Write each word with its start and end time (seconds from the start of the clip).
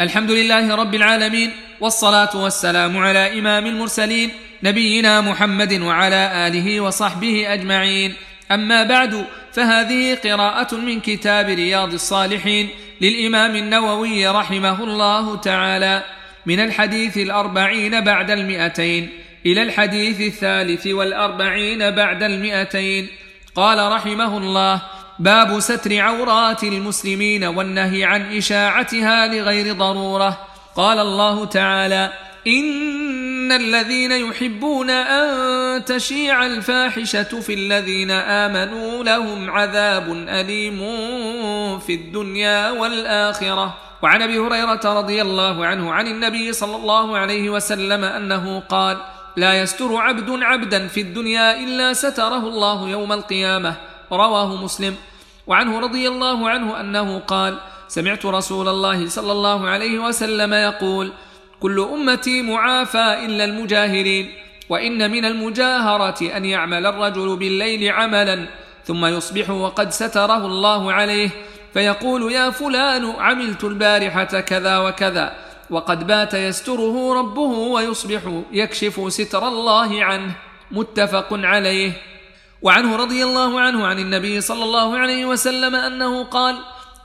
الحمد 0.00 0.30
لله 0.30 0.74
رب 0.74 0.94
العالمين 0.94 1.50
والصلاة 1.80 2.36
والسلام 2.36 2.98
على 2.98 3.38
إمام 3.38 3.66
المرسلين 3.66 4.30
نبينا 4.62 5.20
محمد 5.20 5.72
وعلى 5.80 6.46
آله 6.46 6.80
وصحبه 6.80 7.52
أجمعين. 7.52 8.14
أما 8.52 8.82
بعد 8.82 9.26
فهذه 9.52 10.14
قراءة 10.24 10.74
من 10.74 11.00
كتاب 11.00 11.48
رياض 11.48 11.92
الصالحين 11.92 12.68
للإمام 13.00 13.56
النووي 13.56 14.28
رحمه 14.28 14.84
الله 14.84 15.36
تعالى 15.36 16.02
من 16.46 16.60
الحديث 16.60 17.18
الأربعين 17.18 18.00
بعد 18.00 18.30
المئتين 18.30 19.08
إلى 19.46 19.62
الحديث 19.62 20.20
الثالث 20.20 20.86
والأربعين 20.86 21.90
بعد 21.90 22.22
المئتين. 22.22 23.08
قال 23.54 23.92
رحمه 23.92 24.38
الله 24.38 24.82
باب 25.20 25.60
ستر 25.60 26.00
عورات 26.00 26.64
المسلمين 26.64 27.44
والنهي 27.44 28.04
عن 28.04 28.36
إشاعتها 28.36 29.26
لغير 29.26 29.74
ضرورة. 29.74 30.38
قال 30.76 30.98
الله 30.98 31.44
تعالى 31.44 32.12
إن 32.46 33.52
الذين 33.52 34.12
يحبون 34.12 34.90
أن 34.90 35.84
تشيع 35.84 36.46
الفاحشة 36.46 37.40
في 37.40 37.54
الذين 37.54 38.10
آمنوا 38.10 39.04
لهم 39.04 39.50
عذاب 39.50 40.12
أليم 40.12 40.78
في 41.78 41.94
الدنيا 41.94 42.70
والآخرة. 42.70 43.76
وعن 44.02 44.22
أبي 44.22 44.38
هريرة 44.38 44.80
رضي 44.84 45.22
الله 45.22 45.66
عنه 45.66 45.92
عن 45.92 46.06
النبي 46.06 46.52
صلى 46.52 46.76
الله 46.76 47.18
عليه 47.18 47.50
وسلم 47.50 48.04
أنه 48.04 48.60
قال 48.60 48.96
لا 49.36 49.60
يستر 49.60 49.96
عبد 49.96 50.30
عبدا 50.42 50.88
في 50.88 51.00
الدنيا 51.00 51.60
إلا 51.60 51.92
ستره 51.92 52.48
الله 52.48 52.88
يوم 52.88 53.12
القيامة. 53.12 53.89
رواه 54.12 54.64
مسلم. 54.64 54.96
وعنه 55.46 55.80
رضي 55.80 56.08
الله 56.08 56.50
عنه 56.50 56.80
أنه 56.80 57.18
قال 57.18 57.58
سمعت 57.88 58.26
رسول 58.26 58.68
الله 58.68 59.08
صلى 59.08 59.32
الله 59.32 59.68
عليه 59.68 59.98
وسلم 59.98 60.54
يقول 60.54 61.12
كل 61.60 61.80
أمتي 61.80 62.42
معافى 62.42 63.26
إلا 63.26 63.44
المجاهرين 63.44 64.30
وإن 64.68 65.10
من 65.10 65.24
المجاهره 65.24 66.36
أن 66.36 66.44
يعمل 66.44 66.86
الرجل 66.86 67.36
بالليل 67.36 67.92
عملا 67.92 68.48
ثم 68.84 69.06
يصبح 69.06 69.50
وقد 69.50 69.90
ستره 69.90 70.46
الله 70.46 70.92
عليه 70.92 71.30
فيقول 71.74 72.32
يا 72.32 72.50
فلان 72.50 73.14
عملت 73.18 73.64
البارحة 73.64 74.40
كذا 74.40 74.78
وكذا 74.78 75.32
وقد 75.70 76.06
بات 76.06 76.34
يستره 76.34 77.14
ربه 77.14 77.52
ويصبح 77.74 78.20
يكشف 78.52 79.12
ستر 79.12 79.48
الله 79.48 80.04
عنه. 80.04 80.32
متفق 80.70 81.28
عليه. 81.32 81.92
وعنه 82.62 82.96
رضي 82.96 83.24
الله 83.24 83.60
عنه 83.60 83.86
عن 83.86 83.98
النبي 83.98 84.40
صلى 84.40 84.64
الله 84.64 84.98
عليه 84.98 85.24
وسلم 85.24 85.74
أنه 85.74 86.24
قال 86.24 86.58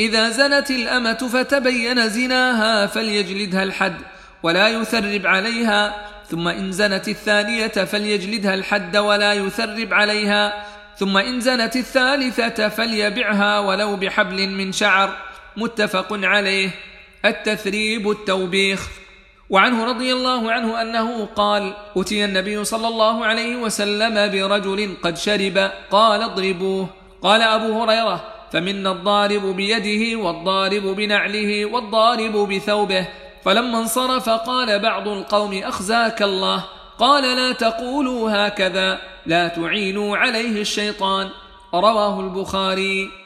إذا 0.00 0.30
زنت 0.30 0.70
الأمة 0.70 1.28
فتبين 1.32 2.08
زناها 2.08 2.86
فليجلدها 2.86 3.62
الحد 3.62 3.96
ولا 4.42 4.68
يثرب 4.68 5.26
عليها 5.26 6.08
ثم 6.30 6.48
إن 6.48 6.72
زنت 6.72 7.08
الثانية 7.08 7.68
فليجلدها 7.68 8.54
الحد 8.54 8.96
ولا 8.96 9.32
يثرب 9.32 9.94
عليها 9.94 10.64
ثم 10.96 11.16
إن 11.16 11.40
زنت 11.40 11.76
الثالثة 11.76 12.68
فليبعها 12.68 13.58
ولو 13.58 13.96
بحبل 13.96 14.48
من 14.48 14.72
شعر 14.72 15.16
متفق 15.56 16.06
عليه. 16.10 16.70
التثريب 17.24 18.10
التوبيخ. 18.10 19.01
وعنه 19.52 19.84
رضي 19.84 20.12
الله 20.12 20.52
عنه 20.52 20.82
أنه 20.82 21.28
قال 21.36 21.72
أتي 21.96 22.24
النبي 22.24 22.64
صلى 22.64 22.88
الله 22.88 23.24
عليه 23.24 23.56
وسلم 23.56 24.14
برجل 24.32 24.96
قد 25.02 25.16
شرب 25.16 25.70
قال 25.90 26.22
اضربوه. 26.22 26.86
قال 27.22 27.42
أبو 27.42 27.82
هريرة 27.82 28.24
فمنا 28.52 28.92
الضارب 28.92 29.56
بيده 29.56 30.18
والضارب 30.18 30.82
بنعله 30.82 31.66
والضارب 31.66 32.32
بثوبه. 32.32 33.08
فلما 33.44 33.78
انصرف 33.78 34.28
قال 34.28 34.78
بعض 34.78 35.08
القوم 35.08 35.62
أخزاك 35.62 36.22
الله. 36.22 36.64
قال 36.98 37.36
لا 37.36 37.52
تقولوا 37.52 38.30
هكذا 38.30 39.00
لا 39.26 39.48
تعينوا 39.48 40.16
عليه 40.16 40.60
الشيطان. 40.60 41.28
رواه 41.74 42.20
البخاري. 42.20 43.21